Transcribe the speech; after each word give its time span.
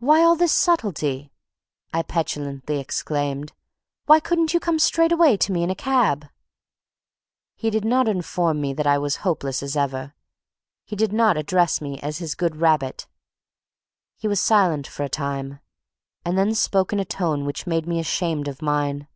"Why 0.00 0.22
all 0.24 0.34
this 0.34 0.50
subtlety?" 0.50 1.30
I 1.92 2.02
petulantly 2.02 2.80
exclaimed. 2.80 3.52
"Why 4.06 4.18
couldn't 4.18 4.52
you 4.52 4.58
come 4.58 4.80
straight 4.80 5.12
away 5.12 5.36
to 5.36 5.52
me 5.52 5.62
in 5.62 5.70
a 5.70 5.76
cab?" 5.76 6.26
He 7.54 7.70
did 7.70 7.84
not 7.84 8.08
inform 8.08 8.60
me 8.60 8.72
that 8.74 8.88
I 8.88 8.98
was 8.98 9.18
hopeless 9.22 9.62
as 9.62 9.76
ever. 9.76 10.16
He 10.84 10.96
did 10.96 11.12
not 11.12 11.36
address 11.36 11.80
me 11.80 12.00
as 12.00 12.18
his 12.18 12.34
good 12.34 12.56
rabbit. 12.56 13.06
He 14.16 14.26
was 14.26 14.40
silent 14.40 14.88
for 14.88 15.04
a 15.04 15.08
time, 15.08 15.60
and 16.24 16.36
then 16.36 16.56
spoke 16.56 16.92
in 16.92 16.98
a 16.98 17.04
tone 17.04 17.44
which 17.44 17.64
made 17.64 17.86
me 17.86 18.00
ashamed 18.00 18.48
of 18.48 18.62
mine. 18.62 19.06